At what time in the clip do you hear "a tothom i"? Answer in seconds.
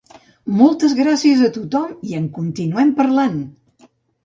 1.49-2.17